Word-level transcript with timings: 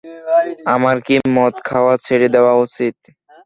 আমার 0.73 0.95
কি 1.05 1.15
মদ 1.35 1.53
খাওয়া 1.67 1.93
ছেড়ে 2.05 2.27
দেওয়া 2.35 2.53
উচিৎ? 2.63 2.95